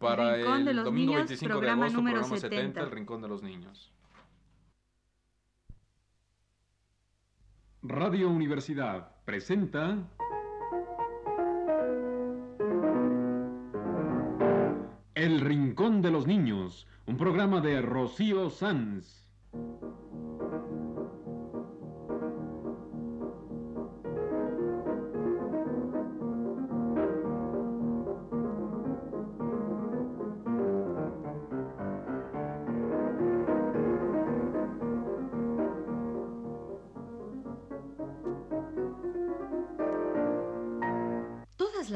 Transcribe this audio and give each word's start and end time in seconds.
Para 0.00 0.34
Rincón 0.34 0.58
el 0.60 0.64
de 0.64 0.74
los 0.74 0.84
domingo 0.86 1.12
Niños, 1.12 1.28
25 1.28 1.46
de 1.46 1.58
programa 1.58 1.82
agosto, 1.84 1.98
número 1.98 2.20
programa 2.20 2.40
70, 2.40 2.58
70. 2.58 2.80
El 2.80 2.90
Rincón 2.90 3.20
de 3.20 3.28
los 3.28 3.42
Niños. 3.42 3.92
Radio 7.82 8.30
Universidad 8.30 9.14
presenta 9.26 9.98
El 15.14 15.40
Rincón 15.40 16.00
de 16.00 16.10
los 16.10 16.26
Niños, 16.26 16.86
un 17.04 17.18
programa 17.18 17.60
de 17.60 17.82
Rocío 17.82 18.48
Sanz. 18.48 19.28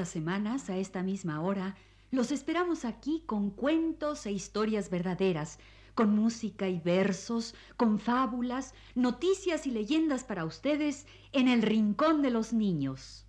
Las 0.05 0.11
semanas, 0.11 0.69
a 0.69 0.77
esta 0.77 1.03
misma 1.03 1.41
hora, 1.41 1.77
los 2.11 2.31
esperamos 2.31 2.85
aquí 2.85 3.23
con 3.25 3.49
cuentos 3.49 4.27
e 4.27 4.33
historias 4.33 4.91
verdaderas, 4.91 5.59
con 5.95 6.15
música 6.15 6.69
y 6.69 6.79
versos, 6.79 7.55
con 7.79 7.99
fábulas, 7.99 8.75
noticias 8.95 9.67
y 9.67 9.71
leyendas 9.71 10.23
para 10.23 10.45
ustedes 10.45 11.07
en 11.33 11.49
el 11.49 11.63
Rincón 11.63 12.21
de 12.21 12.31
los 12.31 12.53
Niños. 12.53 13.25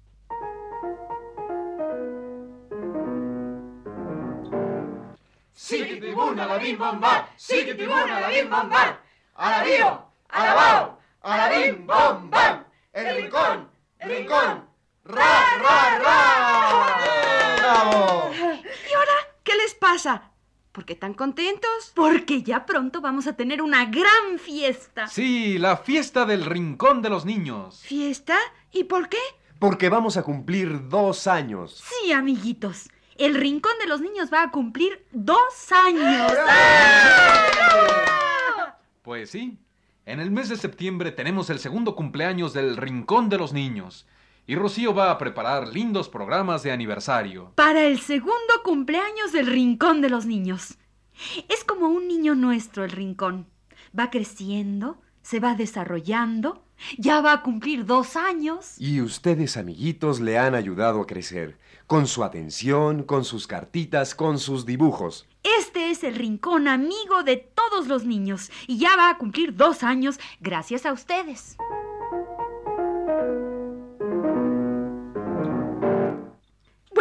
Siquitibuna 5.54 6.46
la 6.46 6.58
bim 6.58 6.78
bom 6.78 7.00
bar, 7.00 7.30
siquitibuna 7.38 8.20
la 8.20 8.28
bim 8.28 8.50
bom 8.50 8.70
bar, 8.70 9.02
alabío, 9.36 10.04
alabao, 10.28 11.00
alabim 11.22 11.88
bom 11.88 12.30
bam, 12.30 12.66
el 12.92 13.16
rincón, 13.16 13.70
el 14.00 14.10
rincón, 14.10 14.65
ra, 15.06 15.58
ra, 15.62 16.00
ra. 16.00 16.98
¡Bravo! 17.58 18.32
¿Y 18.34 18.94
ahora 18.94 19.14
qué 19.44 19.56
les 19.56 19.76
pasa? 19.76 20.32
¿Por 20.72 20.84
qué 20.86 20.96
tan 20.96 21.14
contentos? 21.14 21.94
Porque 21.96 22.44
ya 22.44 22.66
pronto 22.66 23.00
vamos 23.00 23.28
a 23.28 23.34
tener 23.34 23.62
una 23.62 23.86
gran 23.86 24.40
fiesta. 24.40 25.08
Sí, 25.08 25.58
la 25.58 25.78
fiesta 25.78 26.26
del 26.26 26.44
Rincón 26.44 27.02
de 27.02 27.10
los 27.10 27.24
Niños. 27.24 27.82
¿Fiesta? 27.82 28.38
¿Y 28.72 28.84
por 28.86 29.08
qué? 29.08 29.20
Porque 29.60 29.88
vamos 29.88 30.18
a 30.18 30.24
cumplir 30.24 30.90
dos 30.90 31.28
años. 31.28 31.82
Sí, 32.02 32.12
amiguitos. 32.12 32.90
El 33.18 33.36
Rincón 33.36 33.72
de 33.80 33.88
los 33.88 34.02
Niños 34.02 34.30
va 34.34 34.44
a 34.44 34.52
cumplir 34.52 35.06
dos 35.14 35.72
años. 35.72 36.34
Pues 39.02 39.30
sí, 39.30 39.58
en 40.06 40.20
el 40.20 40.30
mes 40.32 40.50
de 40.50 40.58
septiembre 40.58 41.12
tenemos 41.12 41.50
el 41.50 41.60
segundo 41.60 41.96
cumpleaños 41.96 42.52
del 42.54 42.76
Rincón 42.76 43.30
de 43.30 43.38
los 43.38 43.54
Niños. 43.54 44.06
Y 44.48 44.56
Rocío 44.56 44.94
va 44.94 45.10
a 45.10 45.18
preparar 45.18 45.68
lindos 45.68 46.08
programas 46.08 46.62
de 46.62 46.72
aniversario. 46.72 47.52
Para 47.56 47.86
el 47.86 48.00
segundo 48.00 48.62
cumpleaños 48.64 49.32
del 49.32 49.48
Rincón 49.48 50.02
de 50.02 50.10
los 50.10 50.28
Niños. 50.28 50.76
Es 51.50 51.64
como 51.64 51.88
un 51.88 52.08
niño 52.08 52.36
nuestro 52.36 52.84
el 52.84 52.92
Rincón. 52.92 53.48
Va 53.98 54.12
creciendo, 54.12 55.02
se 55.24 55.40
va 55.40 55.56
desarrollando, 55.56 56.64
ya 56.98 57.22
va 57.22 57.34
a 57.34 57.42
cumplir 57.42 57.86
dos 57.86 58.16
años. 58.16 58.80
Y 58.80 59.02
ustedes, 59.02 59.58
amiguitos, 59.58 60.20
le 60.20 60.38
han 60.38 60.54
ayudado 60.54 61.02
a 61.02 61.08
crecer. 61.08 61.58
Con 61.88 62.06
su 62.06 62.24
atención, 62.24 63.04
con 63.04 63.26
sus 63.26 63.48
cartitas, 63.48 64.14
con 64.14 64.38
sus 64.38 64.66
dibujos. 64.66 65.28
Este 65.42 65.90
es 65.90 66.04
el 66.04 66.16
Rincón 66.16 66.68
amigo 66.68 67.24
de 67.24 67.38
todos 67.38 67.88
los 67.88 68.06
niños 68.06 68.52
y 68.68 68.78
ya 68.78 68.96
va 68.96 69.10
a 69.10 69.18
cumplir 69.18 69.56
dos 69.56 69.82
años 69.84 70.20
gracias 70.40 70.86
a 70.86 70.94
ustedes. 70.94 71.58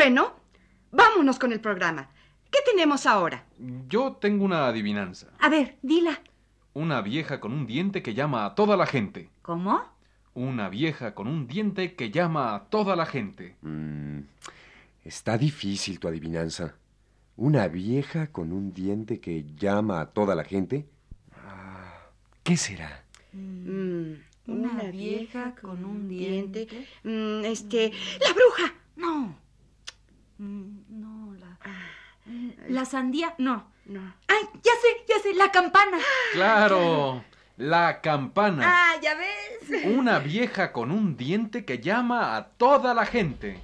Bueno, 0.05 0.35
vámonos 0.93 1.39
con 1.39 1.51
el 1.53 1.61
programa. 1.61 2.11
¿Qué 2.51 2.59
tenemos 2.71 3.07
ahora? 3.07 3.47
Yo 3.89 4.13
tengo 4.21 4.45
una 4.45 4.67
adivinanza. 4.67 5.29
A 5.41 5.49
ver, 5.49 5.79
dila. 5.81 6.21
Una 6.75 7.01
vieja 7.01 7.41
con 7.41 7.55
un 7.55 7.67
diente 7.67 8.03
que 8.03 8.13
llama 8.13 8.45
a 8.45 8.55
toda 8.55 8.77
la 8.77 8.85
gente. 8.85 9.31
¿Cómo? 9.41 9.83
Una 10.35 10.69
vieja 10.69 11.15
con 11.15 11.27
un 11.27 11.47
diente 11.47 11.95
que 11.95 12.11
llama 12.11 12.55
a 12.55 12.65
toda 12.65 12.97
la 12.97 13.07
gente. 13.07 13.57
Mm, 13.63 14.19
está 15.07 15.39
difícil 15.39 15.99
tu 15.99 16.07
adivinanza. 16.09 16.75
¿Una 17.39 17.67
vieja 17.69 18.27
con 18.27 18.53
un 18.53 18.75
diente 18.75 19.21
que 19.21 19.47
llama 19.57 20.03
a 20.03 20.11
toda 20.11 20.35
la 20.35 20.45
gente? 20.45 20.85
Ah, 21.33 21.95
¿Qué 22.43 22.59
será? 22.59 23.03
Mm, 23.33 24.17
Una 24.49 24.83
vieja 24.91 25.55
con 25.59 25.83
un 25.83 26.11
diente. 26.11 26.69
Mm, 27.05 27.47
este, 27.47 27.91
la 28.21 28.35
bruja. 28.35 28.75
No. 28.97 29.44
Mm, 30.39 31.01
No, 31.01 31.35
la. 31.35 31.59
La 32.69 32.85
sandía. 32.85 33.35
No. 33.39 33.71
No. 33.87 34.01
¡Ay! 34.29 34.49
Ya 34.55 34.73
sé, 34.81 35.05
ya 35.09 35.19
sé, 35.23 35.35
la 35.35 35.51
campana. 35.53 35.99
¡Claro! 36.33 37.23
La 37.57 38.01
campana. 38.01 38.65
Ah, 38.67 38.95
ya 39.01 39.15
ves. 39.15 39.85
Una 39.85 40.19
vieja 40.19 40.73
con 40.73 40.91
un 40.91 41.17
diente 41.17 41.65
que 41.65 41.79
llama 41.79 42.35
a 42.35 42.49
toda 42.49 42.95
la 42.95 43.07
gente. 43.07 43.61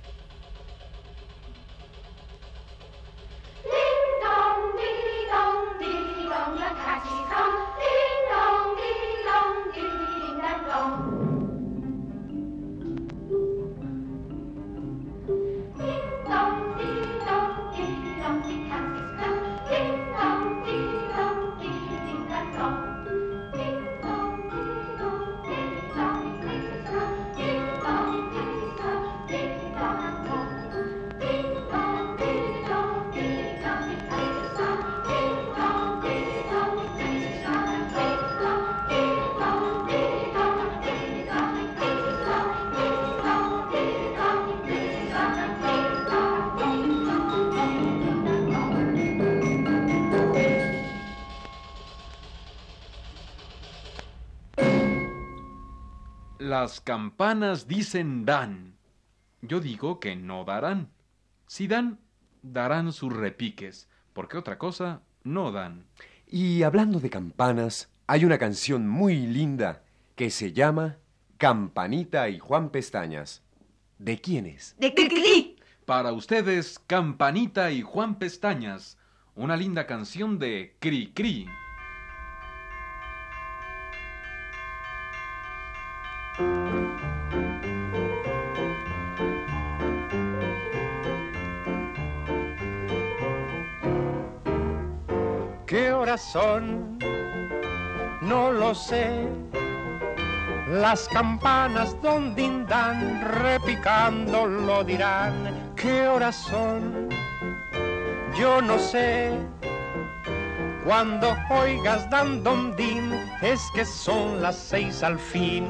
Las 56.60 56.82
campanas 56.82 57.68
dicen 57.68 58.26
dan. 58.26 58.74
Yo 59.40 59.60
digo 59.60 59.98
que 59.98 60.14
no 60.14 60.44
darán. 60.44 60.90
Si 61.46 61.66
dan, 61.66 61.98
darán 62.42 62.92
sus 62.92 63.16
repiques, 63.16 63.88
porque 64.12 64.36
otra 64.36 64.58
cosa 64.58 65.00
no 65.24 65.52
dan. 65.52 65.86
Y 66.26 66.62
hablando 66.62 67.00
de 67.00 67.08
campanas, 67.08 67.88
hay 68.06 68.26
una 68.26 68.36
canción 68.36 68.86
muy 68.86 69.26
linda 69.26 69.84
que 70.16 70.28
se 70.28 70.52
llama 70.52 70.98
Campanita 71.38 72.28
y 72.28 72.38
Juan 72.38 72.68
Pestañas. 72.68 73.42
¿De 73.96 74.20
quién 74.20 74.44
es? 74.44 74.76
De 74.78 74.92
Cricri. 74.92 75.56
Para 75.86 76.12
ustedes, 76.12 76.78
Campanita 76.78 77.70
y 77.70 77.80
Juan 77.80 78.18
Pestañas, 78.18 78.98
una 79.34 79.56
linda 79.56 79.86
canción 79.86 80.38
de 80.38 80.76
Cri 80.78 81.10
Cri. 81.14 81.46
¿Qué 95.70 95.92
horas 95.92 96.20
son? 96.20 96.98
No 98.22 98.50
lo 98.50 98.74
sé. 98.74 99.28
Las 100.66 101.06
campanas 101.10 101.96
donde 102.02 102.64
dan 102.66 103.20
repicando 103.40 104.48
lo 104.48 104.82
dirán. 104.82 105.32
¿Qué 105.76 106.08
horas 106.08 106.34
son? 106.34 107.08
Yo 108.36 108.60
no 108.60 108.80
sé. 108.80 109.30
Cuando 110.84 111.36
oigas 111.50 112.10
dan 112.10 112.42
don 112.42 112.74
din, 112.74 113.12
es 113.40 113.60
que 113.72 113.84
son 113.84 114.42
las 114.42 114.56
seis 114.56 115.04
al 115.04 115.20
fin. 115.20 115.68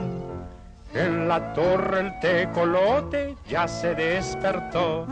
En 0.95 1.29
la 1.29 1.53
torre 1.53 2.01
el 2.01 2.21
tecolote 2.21 3.37
ya 3.47 3.69
se 3.69 3.95
despertó. 3.95 5.07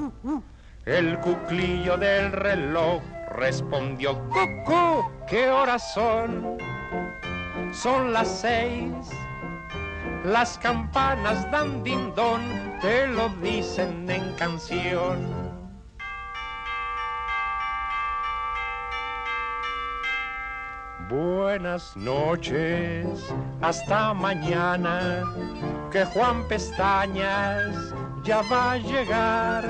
El 0.86 1.18
cuclillo 1.18 1.98
del 1.98 2.32
reloj 2.32 3.02
Respondió 3.38 4.18
Cucú, 4.30 5.08
¿qué 5.28 5.48
horas 5.48 5.94
son? 5.94 6.58
Son 7.72 8.12
las 8.12 8.40
seis. 8.40 8.92
Las 10.24 10.58
campanas 10.58 11.48
dan 11.52 11.84
dindón, 11.84 12.42
te 12.80 13.06
lo 13.06 13.28
dicen 13.40 14.10
en 14.10 14.34
canción. 14.34 15.24
Buenas 21.08 21.96
noches, 21.96 23.06
hasta 23.62 24.14
mañana, 24.14 25.22
que 25.92 26.04
Juan 26.06 26.42
Pestañas 26.48 27.94
ya 28.24 28.42
va 28.50 28.72
a 28.72 28.76
llegar. 28.78 29.64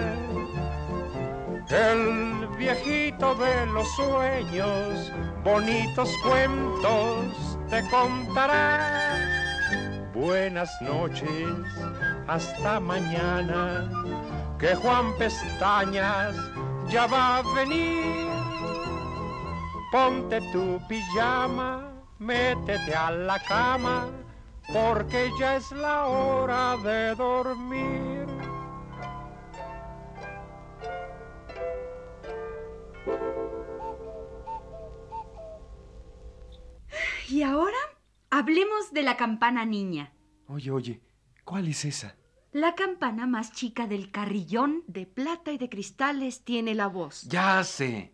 El 1.68 2.47
viejito 2.58 3.34
de 3.36 3.66
los 3.66 3.88
sueños, 3.94 5.12
bonitos 5.44 6.10
cuentos 6.26 7.58
te 7.70 7.88
contará. 7.88 9.14
Buenas 10.12 10.70
noches, 10.82 11.48
hasta 12.26 12.80
mañana, 12.80 13.88
que 14.58 14.74
Juan 14.74 15.16
Pestañas 15.18 16.34
ya 16.88 17.06
va 17.06 17.38
a 17.38 17.42
venir. 17.54 18.26
Ponte 19.92 20.40
tu 20.52 20.80
pijama, 20.88 21.92
métete 22.18 22.94
a 22.94 23.10
la 23.12 23.38
cama, 23.44 24.08
porque 24.72 25.30
ya 25.38 25.56
es 25.56 25.70
la 25.70 26.06
hora 26.06 26.76
de 26.82 27.14
dormir. 27.14 28.27
Y 37.30 37.42
ahora 37.42 37.76
hablemos 38.30 38.92
de 38.92 39.02
la 39.02 39.16
campana 39.16 39.66
niña. 39.66 40.12
Oye, 40.46 40.70
oye, 40.70 41.00
¿cuál 41.44 41.68
es 41.68 41.84
esa? 41.84 42.16
La 42.52 42.74
campana 42.74 43.26
más 43.26 43.52
chica 43.52 43.86
del 43.86 44.10
carrillón. 44.10 44.82
De 44.86 45.04
plata 45.04 45.52
y 45.52 45.58
de 45.58 45.68
cristales 45.68 46.42
tiene 46.42 46.74
la 46.74 46.86
voz. 46.86 47.22
Ya 47.28 47.62
sé. 47.64 48.12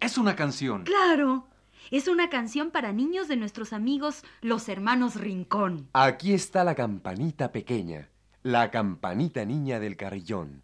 Es 0.00 0.18
una 0.18 0.34
canción. 0.34 0.82
Claro, 0.82 1.46
es 1.92 2.08
una 2.08 2.28
canción 2.28 2.72
para 2.72 2.92
niños 2.92 3.28
de 3.28 3.36
nuestros 3.36 3.72
amigos 3.72 4.24
los 4.40 4.68
hermanos 4.68 5.14
Rincón. 5.14 5.88
Aquí 5.92 6.32
está 6.32 6.64
la 6.64 6.74
campanita 6.74 7.52
pequeña, 7.52 8.08
la 8.42 8.72
campanita 8.72 9.44
niña 9.44 9.78
del 9.78 9.96
carrillón. 9.96 10.62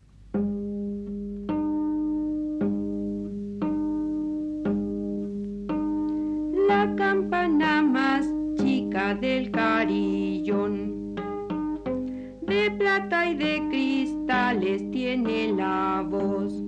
Del 8.99 9.51
carillón. 9.53 11.15
De 12.43 12.71
plata 12.77 13.31
y 13.31 13.37
de 13.37 13.63
cristales 13.71 14.91
tiene 14.91 15.53
la 15.53 16.05
voz. 16.05 16.68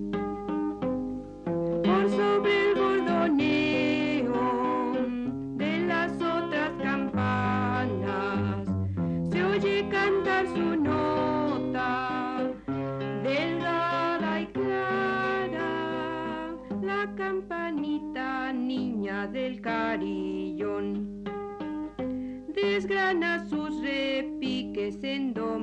Desgrana 22.62 23.46
sus 23.48 23.80
repiques 23.80 25.02
en 25.02 25.32
do 25.32 25.58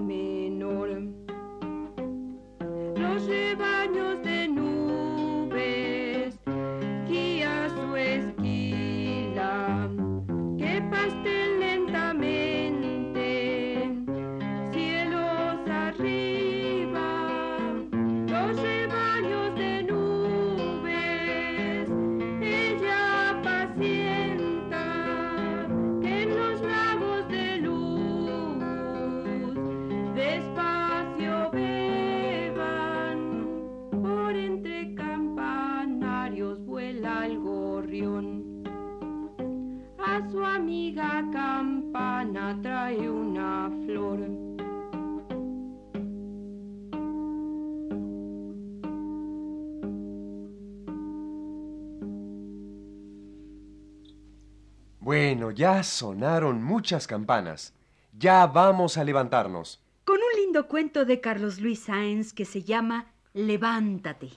Bueno, 55.07 55.51
ya 55.51 55.83
sonaron 55.83 56.61
muchas 56.61 57.07
campanas. 57.07 57.73
Ya 58.11 58.45
vamos 58.45 58.97
a 58.97 59.05
levantarnos. 59.05 59.81
Con 60.03 60.17
un 60.17 60.41
lindo 60.41 60.67
cuento 60.67 61.05
de 61.05 61.21
Carlos 61.21 61.61
Luis 61.61 61.79
Sáenz 61.79 62.33
que 62.33 62.43
se 62.43 62.63
llama 62.63 63.13
Levántate. 63.33 64.31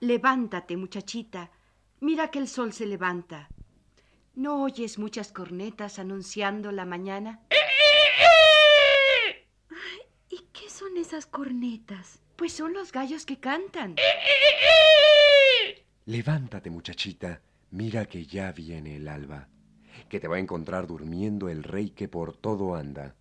Levántate, 0.00 0.76
muchachita. 0.76 1.50
Mira 2.00 2.30
que 2.30 2.40
el 2.40 2.48
sol 2.48 2.74
se 2.74 2.84
levanta. 2.84 3.48
¿No 4.34 4.62
oyes 4.62 4.98
muchas 4.98 5.32
cornetas 5.32 5.98
anunciando 5.98 6.72
la 6.72 6.84
mañana? 6.84 7.40
¿Y 10.28 10.40
qué 10.52 10.68
son 10.68 10.98
esas 10.98 11.24
cornetas? 11.24 12.20
Pues 12.36 12.52
son 12.52 12.74
los 12.74 12.92
gallos 12.92 13.24
que 13.24 13.40
cantan. 13.40 13.96
Levántate, 16.04 16.68
muchachita. 16.68 17.40
Mira 17.70 18.04
que 18.04 18.26
ya 18.26 18.52
viene 18.52 18.96
el 18.96 19.08
alba. 19.08 19.48
Que 20.08 20.20
te 20.20 20.28
va 20.28 20.36
a 20.36 20.40
encontrar 20.40 20.86
durmiendo 20.86 21.48
el 21.48 21.62
rey 21.62 21.90
que 21.90 22.08
por 22.08 22.36
todo 22.36 22.74
anda. 22.74 23.14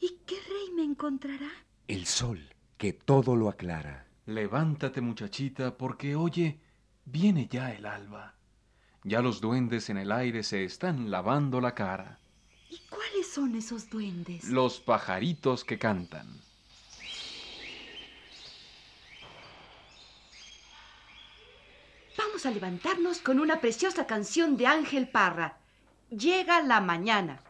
¿Y 0.00 0.18
qué 0.26 0.36
rey 0.48 0.74
me 0.74 0.82
encontrará? 0.82 1.50
El 1.88 2.06
sol, 2.06 2.40
que 2.76 2.92
todo 2.92 3.36
lo 3.36 3.48
aclara. 3.48 4.06
Levántate, 4.26 5.00
muchachita, 5.00 5.76
porque 5.76 6.16
oye, 6.16 6.60
viene 7.04 7.48
ya 7.50 7.72
el 7.72 7.86
alba. 7.86 8.34
Ya 9.04 9.20
los 9.20 9.40
duendes 9.40 9.90
en 9.90 9.96
el 9.96 10.12
aire 10.12 10.42
se 10.42 10.64
están 10.64 11.10
lavando 11.10 11.60
la 11.60 11.74
cara. 11.74 12.18
¿Y 12.70 12.78
cuáles 12.88 13.32
son 13.32 13.54
esos 13.56 13.90
duendes? 13.90 14.44
Los 14.44 14.80
pajaritos 14.80 15.64
que 15.64 15.78
cantan. 15.78 16.40
Vamos 22.16 22.46
a 22.46 22.50
levantarnos 22.50 23.18
con 23.18 23.40
una 23.40 23.60
preciosa 23.60 24.06
canción 24.06 24.56
de 24.56 24.66
Ángel 24.66 25.08
Parra. 25.08 25.58
Llega 26.12 26.60
la 26.60 26.82
mañana. 26.82 27.42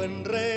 Gusta, 0.00 0.49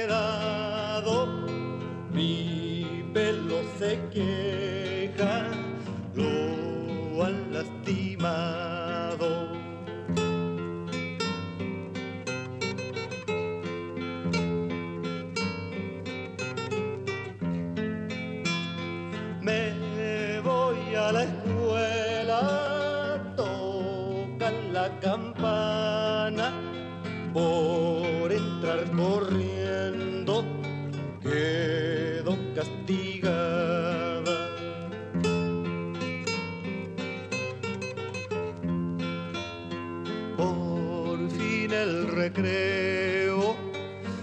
Por 40.37 41.29
fin 41.31 41.71
el 41.71 42.07
recreo, 42.07 43.55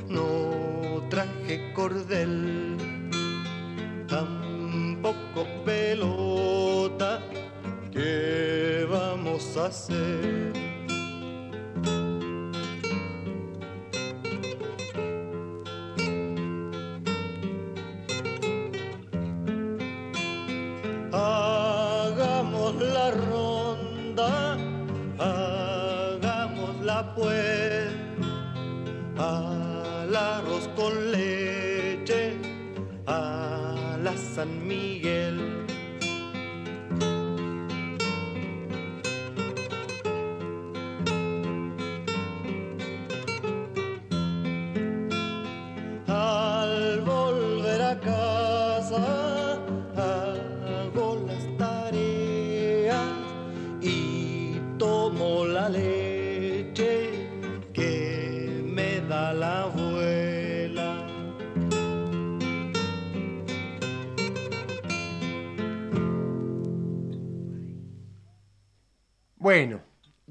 no 0.09 1.03
traje 1.09 1.73
cordel 1.75 2.77
tampoco 4.09 5.47
pelota. 5.65 7.21
¿Qué 7.93 8.87
vamos 8.91 9.57
a 9.57 9.67
hacer? 9.67 10.70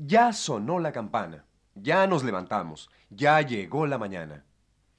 Ya 0.09 0.33
sonó 0.33 0.79
la 0.79 0.91
campana, 0.91 1.45
ya 1.75 2.07
nos 2.07 2.23
levantamos, 2.23 2.89
ya 3.11 3.41
llegó 3.41 3.85
la 3.85 3.99
mañana. 3.99 4.43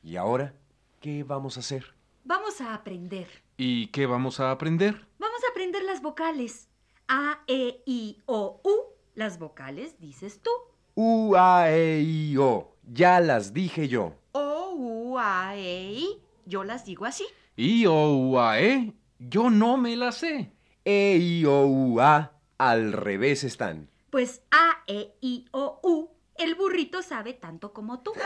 ¿Y 0.05 0.14
ahora 0.14 0.55
qué 1.00 1.25
vamos 1.25 1.57
a 1.57 1.61
hacer? 1.61 1.97
Vamos 2.23 2.61
a 2.61 2.75
aprender. 2.75 3.26
¿Y 3.57 3.88
qué 3.88 4.07
vamos 4.07 4.38
a 4.38 4.52
aprender? 4.52 5.09
Vamos 5.19 5.40
a 5.43 5.50
aprender 5.50 5.83
las 5.83 6.00
vocales. 6.00 6.69
A, 7.09 7.40
E, 7.49 7.83
I, 7.87 8.19
O, 8.26 8.61
U. 8.62 8.71
Las 9.17 9.40
vocales 9.40 9.99
dices 9.99 10.40
tú. 10.43 10.50
U, 10.95 11.35
A, 11.37 11.69
E, 11.73 12.00
I, 12.02 12.37
O. 12.37 12.76
Ya 12.85 13.19
las 13.19 13.52
dije 13.52 13.88
yo. 13.88 14.14
O, 14.31 14.75
U, 14.76 15.19
A, 15.19 15.57
E, 15.57 15.93
I. 15.93 16.23
Yo 16.47 16.62
las 16.62 16.85
digo 16.85 17.05
así. 17.05 17.26
I, 17.57 17.85
O, 17.87 18.14
U, 18.14 18.38
A, 18.38 18.61
E. 18.61 18.95
Yo 19.19 19.50
no 19.50 19.76
me 19.76 19.97
la 19.97 20.12
sé. 20.12 20.52
E, 20.85 21.19
I, 21.21 21.45
O, 21.47 21.67
U, 21.67 22.00
A. 22.00 22.31
Al 22.59 22.93
revés 22.93 23.43
están. 23.43 23.90
Pues 24.11 24.43
A, 24.50 24.83
E, 24.87 25.14
I, 25.21 25.47
O, 25.52 25.81
U. 25.83 26.11
El 26.37 26.55
burrito 26.55 27.02
sabe 27.02 27.35
tanto 27.35 27.73
como 27.73 28.00
tú. 28.00 28.12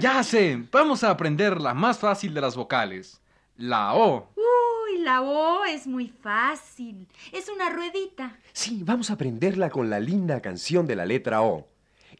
Ya 0.00 0.22
sé, 0.22 0.64
vamos 0.72 1.04
a 1.04 1.10
aprender 1.10 1.60
la 1.60 1.72
más 1.72 1.98
fácil 1.98 2.34
de 2.34 2.40
las 2.40 2.56
vocales. 2.56 3.20
La 3.56 3.94
O. 3.94 4.28
Uy, 4.36 4.98
la 4.98 5.22
O 5.22 5.64
es 5.64 5.86
muy 5.86 6.08
fácil. 6.08 7.06
Es 7.32 7.48
una 7.48 7.70
ruedita. 7.70 8.38
Sí, 8.52 8.82
vamos 8.84 9.10
a 9.10 9.14
aprenderla 9.14 9.70
con 9.70 9.88
la 9.88 10.00
linda 10.00 10.40
canción 10.40 10.86
de 10.86 10.96
la 10.96 11.06
letra 11.06 11.42
O. 11.42 11.68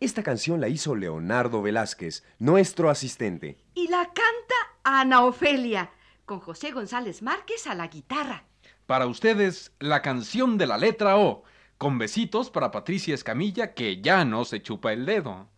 Esta 0.00 0.22
canción 0.22 0.60
la 0.60 0.68
hizo 0.68 0.94
Leonardo 0.94 1.62
Velázquez, 1.62 2.22
nuestro 2.38 2.90
asistente. 2.90 3.58
Y 3.74 3.88
la 3.88 4.04
canta 4.04 4.54
Ana 4.84 5.24
Ofelia, 5.24 5.90
con 6.24 6.40
José 6.40 6.70
González 6.70 7.22
Márquez 7.22 7.66
a 7.66 7.74
la 7.74 7.88
guitarra. 7.88 8.44
Para 8.86 9.06
ustedes, 9.06 9.72
la 9.80 10.00
canción 10.00 10.58
de 10.58 10.66
la 10.66 10.78
letra 10.78 11.18
O. 11.18 11.42
Con 11.76 11.98
besitos 11.98 12.50
para 12.50 12.70
Patricia 12.70 13.14
Escamilla, 13.14 13.74
que 13.74 14.00
ya 14.00 14.24
no 14.24 14.44
se 14.44 14.62
chupa 14.62 14.92
el 14.92 15.04
dedo. 15.04 15.48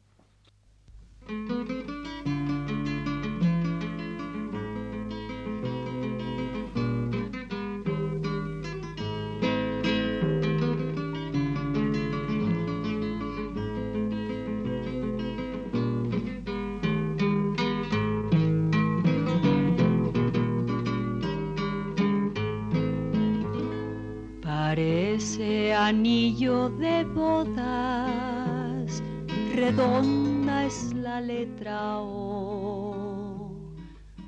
Parece 25.19 25.75
anillo 25.75 26.71
de 26.79 27.03
bodas, 27.07 29.03
redonda 29.53 30.65
es 30.65 30.95
la 30.95 31.21
letra 31.21 31.99
O, 31.99 33.51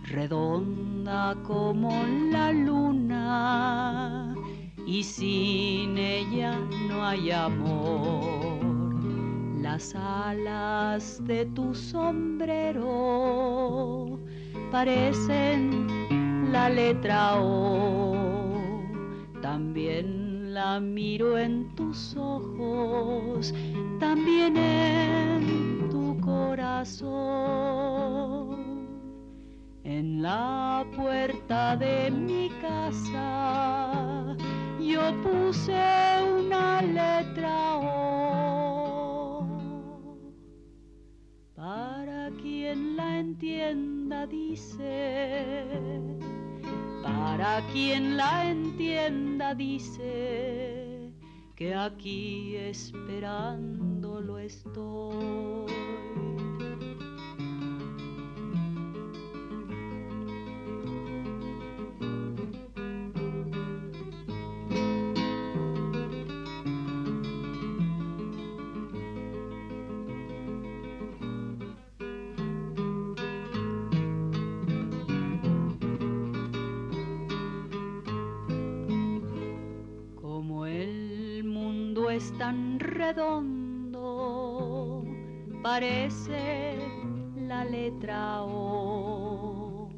redonda 0.03 1.37
como 1.47 1.93
la 2.33 2.51
luna, 2.51 4.35
y 4.85 5.05
sin 5.05 5.97
ella 5.97 6.59
no 6.89 7.05
hay 7.05 7.31
amor. 7.31 8.59
Las 9.63 9.95
alas 9.95 11.25
de 11.25 11.47
tu 11.55 11.73
sombrero 11.73 12.89
parecen 14.73 15.87
la 16.51 16.69
letra 16.69 17.41
O 17.41 18.41
también 19.41 20.20
la 20.61 20.79
miro 20.79 21.39
en 21.39 21.75
tus 21.75 22.15
ojos, 22.17 23.55
también 23.99 24.59
en 24.59 25.89
tu 25.89 26.21
corazón. 26.21 27.07
En 29.85 30.21
la 30.21 30.85
puerta 30.95 31.77
de 31.77 32.11
mi 32.11 32.51
casa 32.61 34.37
yo 34.79 35.01
puse 35.23 35.81
una 36.41 36.83
letra 36.83 37.79
O. 37.79 39.47
Para 41.57 42.31
quien 42.43 42.97
la 42.97 43.19
entienda 43.19 44.27
dice 44.27 44.91
para 47.21 47.61
quien 47.73 48.17
la 48.17 48.49
entienda 48.49 49.55
dice 49.55 51.13
que 51.55 51.75
aquí 51.75 52.57
esperándolo 52.57 54.39
estoy. 54.39 55.30
Parece 85.81 86.77
la 87.37 87.65
letra 87.65 88.43
O. 88.43 89.89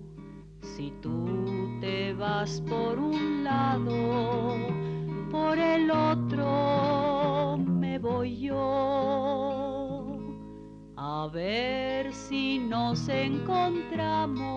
Si 0.61 0.93
tú 1.01 1.79
te 1.81 2.15
vas 2.15 2.61
por 2.69 2.99
un 2.99 3.43
lado, 3.43 4.57
por 5.31 5.59
el 5.59 5.91
otro 5.91 7.59
me 7.59 7.99
voy 7.99 8.37
yo. 8.39 10.19
A 10.97 11.29
ver 11.33 12.13
si 12.13 12.59
nos 12.59 13.09
encontramos 13.09 14.52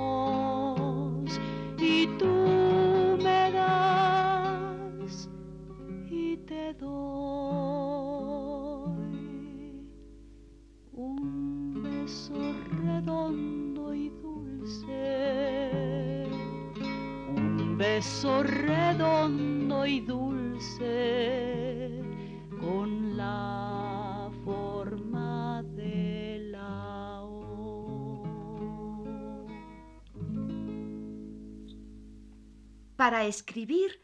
Para 33.25 33.34
escribir 33.34 34.01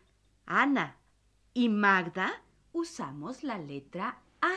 Ana 0.48 0.98
y 1.54 1.70
Magda, 1.70 2.42
Usamos 2.74 3.44
la 3.44 3.60
letra 3.60 4.20
A. 4.42 4.52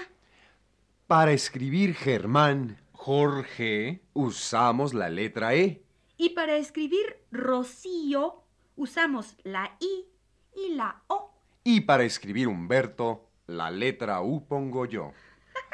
Para 1.07 1.33
escribir 1.33 1.95
Germán, 1.95 2.81
Jorge, 2.93 4.01
usamos 4.15 4.95
la 4.95 5.11
letra 5.11 5.55
E. 5.55 5.85
Y 6.17 6.31
para 6.31 6.57
escribir 6.57 7.19
Rocío, 7.31 8.43
usamos 8.75 9.37
la 9.43 9.77
I 9.81 10.07
y 10.57 10.75
la 10.77 11.03
O. 11.09 11.35
Y 11.63 11.83
para 11.83 12.05
escribir 12.05 12.49
Humberto, 12.49 13.29
la 13.47 13.71
letra 13.71 14.23
U 14.23 14.47
pongo 14.49 14.87
yo. 14.87 15.13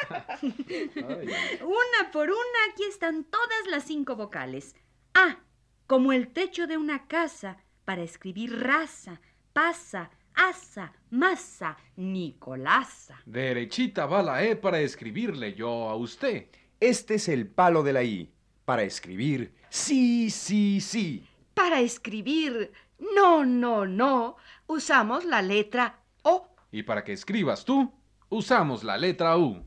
Una 0.42 2.10
por 2.12 2.28
una, 2.28 2.58
aquí 2.72 2.82
están 2.88 3.22
todas 3.22 3.68
las 3.68 3.84
cinco 3.84 4.16
vocales. 4.16 4.74
A, 5.14 5.38
como 5.86 6.12
el 6.12 6.32
techo 6.32 6.66
de 6.66 6.76
una 6.76 7.06
casa, 7.06 7.58
para 7.90 8.04
escribir 8.04 8.56
raza, 8.56 9.20
pasa, 9.52 10.10
asa, 10.32 10.92
masa, 11.10 11.76
Nicolasa. 11.96 13.20
derechita 13.26 14.06
va 14.06 14.22
la 14.22 14.44
E 14.44 14.54
para 14.54 14.78
escribirle 14.78 15.54
yo 15.54 15.88
a 15.88 15.96
usted. 15.96 16.46
Este 16.78 17.14
es 17.14 17.28
el 17.28 17.48
palo 17.48 17.82
de 17.82 17.92
la 17.92 18.04
I. 18.04 18.32
Para 18.64 18.84
escribir 18.84 19.52
sí, 19.70 20.30
sí, 20.30 20.80
sí. 20.80 21.26
para 21.52 21.80
escribir 21.80 22.70
no, 23.16 23.44
no, 23.44 23.86
no, 23.86 24.36
usamos 24.68 25.24
la 25.24 25.42
letra 25.42 25.98
O. 26.22 26.46
Y 26.70 26.84
para 26.84 27.02
que 27.02 27.12
escribas 27.12 27.64
tú, 27.64 27.92
usamos 28.28 28.84
la 28.84 28.96
letra 28.98 29.36
U. 29.36 29.64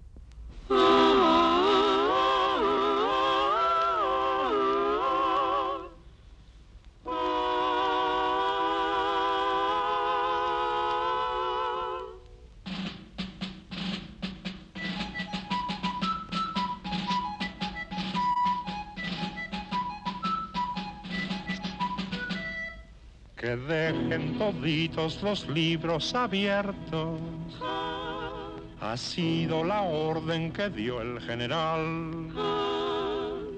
Que 23.44 23.58
dejen 23.58 24.38
toditos 24.38 25.22
los 25.22 25.50
libros 25.50 26.16
abiertos. 26.16 27.20
Ha 28.80 28.96
sido 28.96 29.66
la 29.66 29.82
orden 29.82 30.54
que 30.54 30.70
dio 30.70 31.02
el 31.02 31.20
general. 31.20 32.30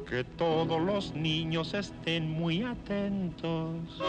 Que 0.10 0.24
todos 0.24 0.82
los 0.82 1.13
niños 1.13 1.76
estén 1.76 2.32
muy 2.32 2.63
atentos. 2.63 4.02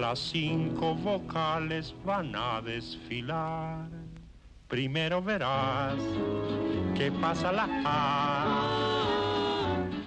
Las 0.00 0.20
cinco 0.20 0.94
vocales 0.94 1.92
van 2.04 2.32
a 2.36 2.60
desfilar. 2.60 3.88
Primero 4.68 5.20
verás 5.20 5.96
que 6.94 7.10
pasa 7.10 7.50
la 7.50 7.68
A 7.84 8.35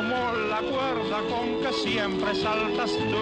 como 0.00 0.32
la 0.48 0.62
cuerda 0.62 1.20
con 1.28 1.60
que 1.60 1.72
siempre 1.74 2.34
saltas 2.34 2.90
tú. 2.92 3.16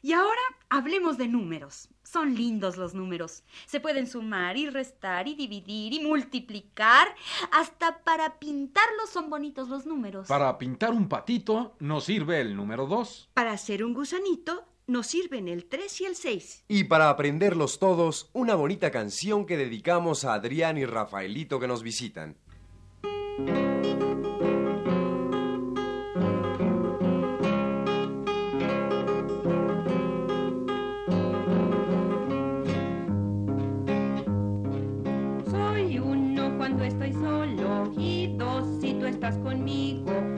Y 0.00 0.12
ahora 0.12 0.40
hablemos 0.70 1.18
de 1.18 1.28
números. 1.28 1.88
Son 2.02 2.34
lindos 2.34 2.78
los 2.78 2.94
números. 2.94 3.42
Se 3.66 3.80
pueden 3.80 4.06
sumar 4.06 4.56
y 4.56 4.70
restar 4.70 5.28
y 5.28 5.34
dividir 5.34 5.92
y 5.92 6.00
multiplicar. 6.00 7.08
Hasta 7.50 8.04
para 8.04 8.38
pintarlos 8.38 9.10
son 9.10 9.28
bonitos 9.28 9.68
los 9.68 9.84
números. 9.84 10.28
Para 10.28 10.56
pintar 10.56 10.92
un 10.92 11.08
patito 11.08 11.76
nos 11.80 12.04
sirve 12.04 12.40
el 12.40 12.56
número 12.56 12.86
2. 12.86 13.30
Para 13.34 13.52
hacer 13.52 13.84
un 13.84 13.92
gusanito 13.92 14.64
nos 14.86 15.08
sirven 15.08 15.48
el 15.48 15.66
3 15.66 16.00
y 16.00 16.04
el 16.04 16.14
6. 16.14 16.64
Y 16.68 16.84
para 16.84 17.10
aprenderlos 17.10 17.78
todos, 17.78 18.30
una 18.32 18.54
bonita 18.54 18.90
canción 18.90 19.44
que 19.44 19.56
dedicamos 19.56 20.24
a 20.24 20.34
Adrián 20.34 20.78
y 20.78 20.84
Rafaelito 20.84 21.58
que 21.58 21.66
nos 21.66 21.82
visitan. 21.82 22.36
Soy 35.50 35.98
uno 35.98 36.56
cuando 36.56 36.84
estoy 36.84 37.12
solo 37.12 37.92
y 37.98 38.36
dos 38.36 38.80
si 38.80 38.94
tú 38.94 39.06
estás 39.06 39.36
conmigo. 39.38 40.35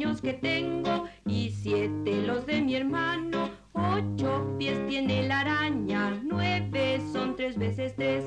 Años 0.00 0.22
que 0.22 0.32
tengo 0.32 1.06
y 1.26 1.50
siete 1.50 2.22
los 2.22 2.46
de 2.46 2.62
mi 2.62 2.74
hermano. 2.74 3.50
Ocho 3.74 4.56
pies 4.58 4.78
tiene 4.88 5.28
la 5.28 5.40
araña, 5.40 6.18
nueve 6.24 7.02
son 7.12 7.36
tres 7.36 7.58
veces 7.58 7.94
tres. 7.96 8.24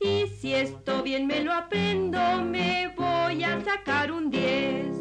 Y 0.00 0.26
si 0.40 0.52
esto 0.52 1.00
bien 1.04 1.28
me 1.28 1.44
lo 1.44 1.52
aprendo, 1.52 2.18
me 2.42 2.92
voy 2.96 3.44
a 3.44 3.62
sacar 3.64 4.10
un 4.10 4.30
diez. 4.30 4.96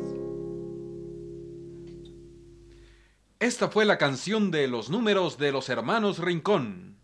Esta 3.39 3.69
fue 3.69 3.86
la 3.86 3.97
canción 3.97 4.51
de 4.51 4.67
los 4.67 4.91
números 4.91 5.39
de 5.39 5.51
los 5.51 5.69
hermanos 5.69 6.19
Rincón. 6.19 6.99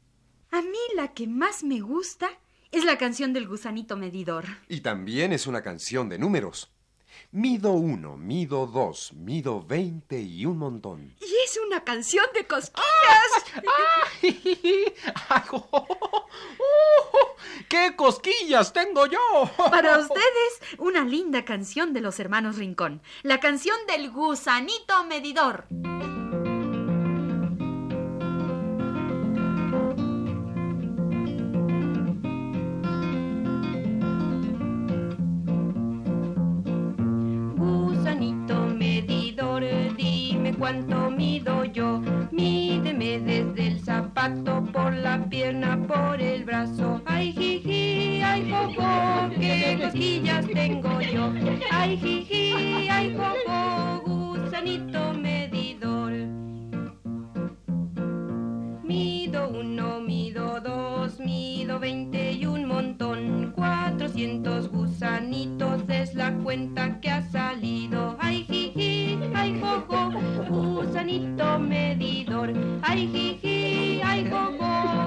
A 0.51 0.61
mí 0.61 0.77
la 0.95 1.15
que 1.15 1.25
más 1.25 1.63
me 1.63 1.79
gusta 1.79 2.29
es 2.71 2.85
la 2.85 2.99
canción 2.99 3.33
del 3.33 3.47
gusanito 3.47 3.97
medidor. 3.97 4.45
Y 4.69 4.81
también 4.81 5.33
es 5.33 5.47
una 5.47 5.63
canción 5.63 6.07
de 6.07 6.19
números. 6.19 6.76
Mido 7.31 7.73
uno, 7.73 8.17
mido 8.17 8.67
dos, 8.67 9.13
mido 9.13 9.61
veinte 9.61 10.19
y 10.19 10.45
un 10.45 10.57
montón. 10.57 11.15
Y 11.19 11.35
es 11.45 11.59
una 11.65 11.83
canción 11.83 12.25
de 12.33 12.45
cosquillas. 12.45 12.85
¡Ay, 14.21 15.41
oh, 15.51 15.67
oh, 15.71 15.87
oh! 15.99 16.27
¡Qué 17.69 17.95
cosquillas 17.95 18.73
tengo 18.73 19.05
yo! 19.05 19.19
Para 19.57 19.99
ustedes, 19.99 20.77
una 20.77 21.03
linda 21.03 21.43
canción 21.45 21.93
de 21.93 22.01
los 22.01 22.19
hermanos 22.19 22.57
Rincón. 22.57 23.01
La 23.23 23.39
canción 23.39 23.77
del 23.87 24.09
gusanito 24.09 25.03
medidor. 25.05 25.65
Cuánto 40.67 41.09
mido 41.09 41.63
yo. 41.63 42.01
Mídeme 42.29 43.19
desde 43.19 43.67
el 43.67 43.79
zapato, 43.79 44.65
por 44.73 44.93
la 44.93 45.17
pierna, 45.29 45.79
por 45.87 46.21
el 46.21 46.43
brazo. 46.43 47.01
Ay, 47.05 47.31
jiji, 47.31 48.21
ay, 48.21 48.51
jojo, 48.51 49.29
qué 49.39 49.79
cosquillas 49.81 50.45
tengo 50.47 50.99
yo. 50.99 51.31
Ay, 51.71 51.95
jiji, 51.95 52.89
ay, 52.89 53.15
jojo, 53.15 54.01
gusanito 54.05 55.13
medidor. 55.13 56.11
Mido 58.83 59.49
uno, 59.49 60.01
mido 60.01 60.59
dos, 60.59 61.17
mido 61.21 61.79
veinte 61.79 62.33
y 62.33 62.45
un 62.45 62.65
montón. 62.65 63.53
Cuatrocientos 63.55 64.69
gusanitos 64.69 65.83
es 65.87 66.13
la 66.13 66.33
cuenta 66.33 66.96
Ay, 72.37 73.07
jiji, 73.07 74.01
ay, 74.05 74.23
jojo, 74.29 75.06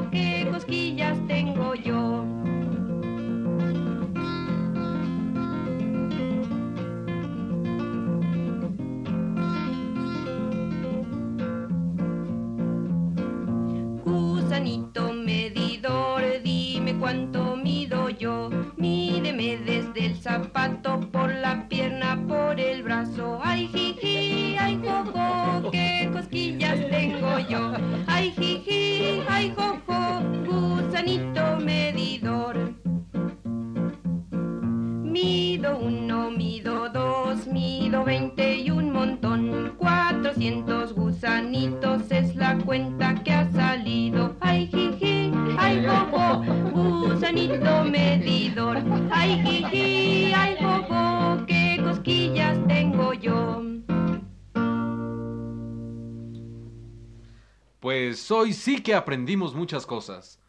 Pues 58.11 58.29
hoy 58.33 58.53
sí 58.55 58.83
que 58.83 58.97
aprendimos 58.97 59.55
muchas 59.55 59.87
cosas. 59.87 60.41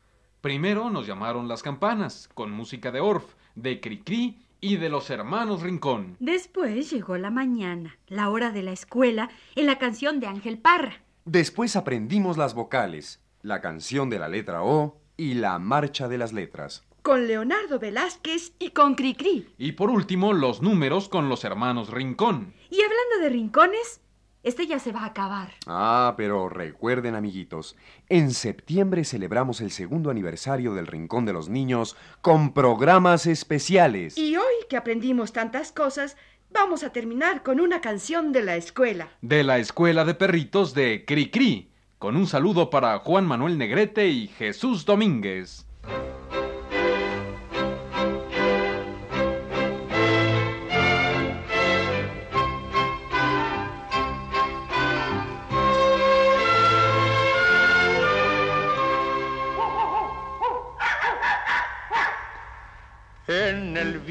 Primero 0.42 0.90
nos 0.90 1.06
llamaron 1.06 1.48
las 1.48 1.62
campanas, 1.62 2.28
con 2.34 2.50
música 2.50 2.92
de 2.92 3.02
Orff, 3.02 3.36
de 3.54 3.80
Cricri 3.80 4.42
y 4.60 4.78
de 4.78 4.90
los 4.90 5.12
hermanos 5.12 5.62
Rincón. 5.62 6.18
Después 6.20 6.90
llegó 6.90 7.18
la 7.20 7.30
mañana, 7.30 8.00
la 8.08 8.32
hora 8.32 8.50
de 8.50 8.64
la 8.64 8.72
escuela, 8.72 9.30
en 9.56 9.68
la 9.68 9.78
canción 9.78 10.20
de 10.20 10.26
Ángel 10.26 10.58
Parra. 10.58 11.04
Después 11.26 11.76
aprendimos 11.76 12.36
las 12.36 12.56
vocales, 12.56 13.22
la 13.44 13.62
canción 13.62 14.10
de 14.10 14.18
la 14.18 14.28
letra 14.28 14.64
O 14.64 15.00
y 15.16 15.36
la 15.36 15.60
marcha 15.60 16.08
de 16.08 16.18
las 16.18 16.34
letras. 16.34 16.84
Con 17.04 17.28
Leonardo 17.28 17.78
Velázquez 17.78 18.54
y 18.58 18.72
con 18.72 18.96
Cricri. 18.96 19.50
Y 19.60 19.74
por 19.74 19.92
último, 19.92 20.34
los 20.34 20.64
números 20.64 21.10
con 21.10 21.30
los 21.30 21.44
hermanos 21.44 21.92
Rincón. 21.92 22.56
Y 22.72 22.82
hablando 22.82 23.20
de 23.22 23.30
rincones, 23.30 24.01
este 24.44 24.66
ya 24.66 24.80
se 24.80 24.92
va 24.92 25.02
a 25.02 25.08
acabar. 25.08 25.52
Ah, 25.68 26.16
pero 26.18 26.50
recuerden, 26.50 27.16
amiguitos, 27.16 27.76
en 28.10 28.32
septiembre 28.32 29.04
celebramos 29.04 29.62
el 29.62 29.72
segundo 29.72 30.10
aniversario 30.10 30.74
del 30.74 30.88
Rincón 30.88 31.26
de 31.26 31.34
los 31.34 31.50
Niños 31.50 31.96
con 32.22 32.54
programas 32.54 33.28
especiales. 33.28 34.18
Y 34.18 34.36
hoy 34.36 34.54
que 34.70 34.78
aprendimos 34.78 35.32
tantas 35.32 35.72
cosas, 35.72 36.18
vamos 36.50 36.84
a 36.84 36.92
terminar 36.92 37.44
con 37.44 37.60
una 37.60 37.82
canción 37.82 38.32
de 38.32 38.42
la 38.42 38.56
escuela. 38.56 39.10
De 39.22 39.44
la 39.44 39.60
Escuela 39.60 40.06
de 40.06 40.16
Perritos 40.16 40.74
de 40.74 41.06
Cricri, 41.06 41.72
con 42.00 42.16
un 42.16 42.26
saludo 42.26 42.70
para 42.70 42.98
Juan 43.00 43.26
Manuel 43.26 43.58
Negrete 43.58 44.08
y 44.08 44.28
Jesús 44.28 44.86
Domínguez. 44.86 45.68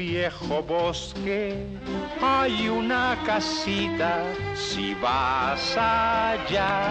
Viejo 0.01 0.63
bosque 0.63 1.63
hay 2.23 2.67
una 2.69 3.15
casita, 3.23 4.23
si 4.55 4.95
vas 4.95 5.77
allá 5.77 6.89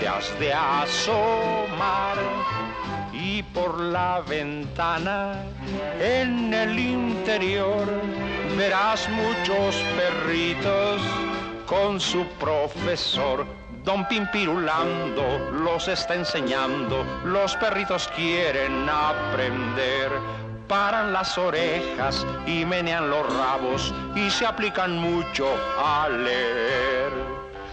te 0.00 0.08
has 0.08 0.28
de 0.40 0.52
asomar. 0.54 2.16
Y 3.12 3.42
por 3.42 3.78
la 3.80 4.20
ventana 4.20 5.34
en 6.00 6.54
el 6.54 6.78
interior 6.78 7.86
verás 8.56 9.08
muchos 9.10 9.74
perritos 9.98 11.02
con 11.66 12.00
su 12.00 12.24
profesor. 12.40 13.44
Don 13.84 14.06
Pimpirulando 14.08 15.50
los 15.64 15.88
está 15.88 16.14
enseñando, 16.14 17.04
los 17.24 17.56
perritos 17.56 18.08
quieren 18.16 18.88
aprender 18.88 20.10
paran 20.68 21.12
las 21.12 21.36
orejas 21.38 22.26
y 22.46 22.64
menean 22.64 23.10
los 23.10 23.26
rabos 23.34 23.92
y 24.14 24.30
se 24.30 24.46
aplican 24.46 24.98
mucho 24.98 25.46
a 25.82 26.08
leer. 26.08 27.10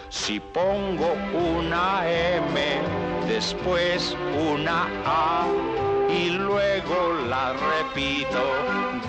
Si 0.10 0.39
pongo 0.39 1.13
una 1.34 2.08
M 2.08 2.81
después 3.27 4.15
una 4.49 4.88
A 5.05 5.45
y 6.10 6.29
luego 6.29 7.13
la 7.27 7.53
repito, 7.53 8.41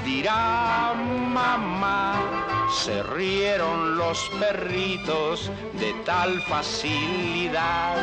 dirá 0.04 0.92
mamá. 1.32 2.55
Se 2.70 3.02
rieron 3.02 3.96
los 3.96 4.30
perritos 4.40 5.50
de 5.74 5.92
tal 6.04 6.40
facilidad 6.42 7.96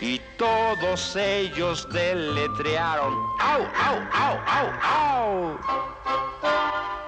y 0.00 0.18
todos 0.36 1.16
ellos 1.16 1.86
deletrearon, 1.92 3.12
au, 3.40 3.62
au, 3.62 3.98
au, 4.14 4.38
au, 4.56 5.52
au. 5.52 6.99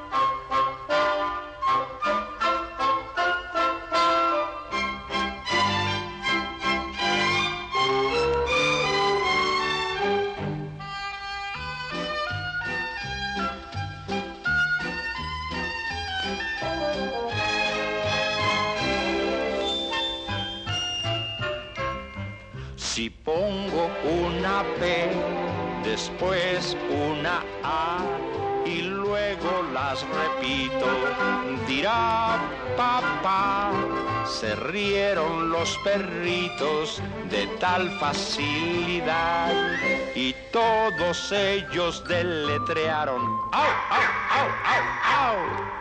Después 26.03 26.77
una 26.91 27.45
A 27.63 27.99
y 28.67 28.83
luego 28.83 29.63
las 29.73 30.05
repito, 30.09 30.87
dirá 31.69 32.41
papá. 32.77 33.71
Se 34.27 34.57
rieron 34.57 35.51
los 35.51 35.79
perritos 35.85 37.01
de 37.31 37.47
tal 37.61 37.89
facilidad 38.01 39.53
y 40.17 40.35
todos 40.51 41.31
ellos 41.33 42.03
deletrearon, 42.09 43.23
au, 43.53 43.71
au, 43.91 44.07
au, 44.39 44.49
au, 44.75 45.39
au. 45.39 45.72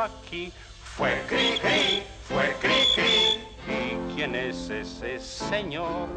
Aquí? 0.00 0.52
Fue 0.82 1.22
Cri 1.28 1.58
Cri, 1.60 2.02
fue 2.28 2.54
Cri 2.60 2.84
Cri. 2.94 3.48
¿Y 3.68 4.14
quién 4.14 4.34
es 4.34 4.70
ese 4.70 5.18
señor? 5.20 6.08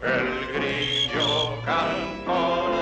El 0.00 0.46
grillo 0.52 1.60
cantor. 1.64 2.74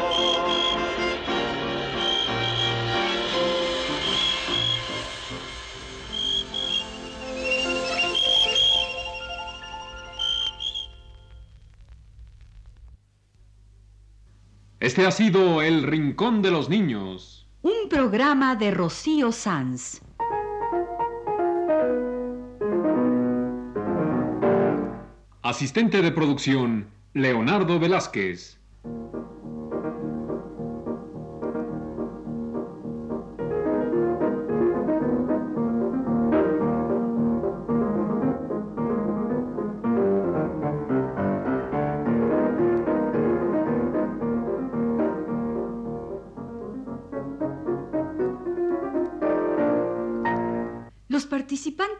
Este 14.80 15.06
ha 15.06 15.12
sido 15.12 15.62
El 15.62 15.84
Rincón 15.84 16.42
de 16.42 16.50
los 16.50 16.68
Niños. 16.68 17.41
Programa 17.92 18.56
de 18.56 18.70
Rocío 18.70 19.32
Sanz. 19.32 20.00
Asistente 25.42 26.00
de 26.00 26.10
producción, 26.10 26.86
Leonardo 27.12 27.78
Velázquez. 27.78 28.58